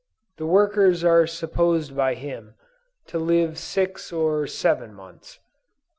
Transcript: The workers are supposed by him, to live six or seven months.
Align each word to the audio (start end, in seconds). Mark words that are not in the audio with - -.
The 0.37 0.47
workers 0.47 1.03
are 1.03 1.27
supposed 1.27 1.95
by 1.95 2.15
him, 2.15 2.55
to 3.05 3.19
live 3.19 3.59
six 3.59 4.11
or 4.11 4.47
seven 4.47 4.95
months. 4.95 5.37